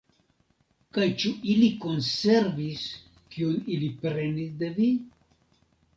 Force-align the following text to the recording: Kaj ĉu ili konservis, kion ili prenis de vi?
Kaj 0.97 1.09
ĉu 1.23 1.31
ili 1.55 1.67
konservis, 1.83 2.85
kion 3.35 3.63
ili 3.77 3.91
prenis 4.03 4.59
de 4.63 4.75
vi? 4.81 4.93